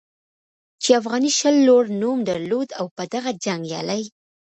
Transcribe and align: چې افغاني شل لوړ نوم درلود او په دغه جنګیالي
چې 0.81 0.89
افغاني 1.01 1.31
شل 1.39 1.55
لوړ 1.67 1.83
نوم 2.01 2.17
درلود 2.29 2.69
او 2.79 2.85
په 2.95 3.03
دغه 3.13 3.31
جنګیالي 3.45 4.03